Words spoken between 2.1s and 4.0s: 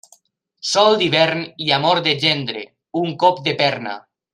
gendre, un cop de perna.